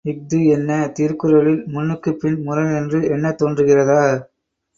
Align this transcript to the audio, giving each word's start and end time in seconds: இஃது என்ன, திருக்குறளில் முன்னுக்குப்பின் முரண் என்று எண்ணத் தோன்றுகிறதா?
இஃது 0.05 0.37
என்ன, 0.47 0.69
திருக்குறளில் 0.93 1.59
முன்னுக்குப்பின் 1.67 2.37
முரண் 2.43 2.73
என்று 2.75 3.01
எண்ணத் 3.09 3.39
தோன்றுகிறதா? 3.41 4.01